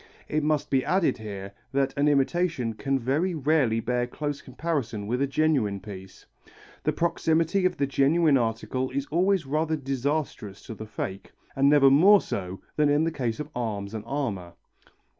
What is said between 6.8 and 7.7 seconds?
The proximity